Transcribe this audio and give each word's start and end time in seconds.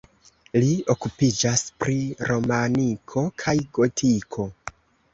Li 0.63 0.71
okupiĝas 0.93 1.63
pri 1.85 1.99
romaniko 2.31 3.27
kaj 3.45 3.57
gotiko. 3.81 4.53